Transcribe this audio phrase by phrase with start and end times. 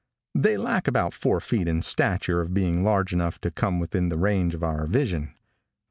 [0.33, 4.17] They lack about four feet in stature of being large enough to come within the
[4.17, 5.35] range of our vision.